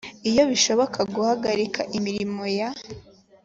[0.29, 2.69] iyo bishoboka guhagarika imirimo ya